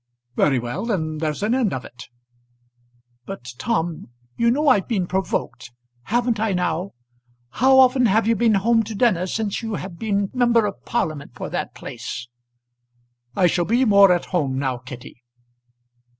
"Very 0.35 0.57
well. 0.57 0.87
Then 0.87 1.19
there's 1.19 1.43
an 1.43 1.53
end 1.53 1.73
of 1.73 1.85
it." 1.85 2.09
"But 3.27 3.49
Tom; 3.59 4.07
you 4.35 4.49
know 4.49 4.67
I've 4.67 4.87
been 4.87 5.05
provoked. 5.05 5.69
Haven't 6.05 6.39
I 6.39 6.53
now? 6.53 6.93
How 7.49 7.77
often 7.77 8.07
have 8.07 8.27
you 8.27 8.35
been 8.35 8.55
home 8.55 8.81
to 8.85 8.95
dinner 8.95 9.27
since 9.27 9.61
you 9.61 9.75
have 9.75 9.99
been 9.99 10.31
member 10.33 10.65
of 10.65 10.83
parliament 10.85 11.35
for 11.35 11.51
that 11.51 11.75
place?" 11.75 12.27
"I 13.35 13.45
shall 13.45 13.65
be 13.65 13.85
more 13.85 14.11
at 14.11 14.25
home 14.33 14.57
now, 14.57 14.79
Kitty." 14.79 15.21